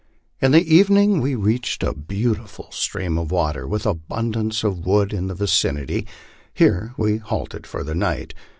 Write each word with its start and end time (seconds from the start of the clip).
In 0.41 0.51
the 0.51 0.63
evening 0.75 1.21
we 1.21 1.35
reached 1.35 1.83
a 1.83 1.93
beautiful 1.93 2.71
stream 2.71 3.19
of 3.19 3.29
water, 3.29 3.67
with 3.67 3.85
abundance 3.85 4.63
of 4.63 4.83
wood 4.83 5.13
in 5.13 5.27
the 5.27 5.35
vicinity; 5.35 6.07
here 6.55 6.95
we 6.97 7.17
halted 7.17 7.67
for 7.67 7.83
the 7.83 7.93
night. 7.93 8.33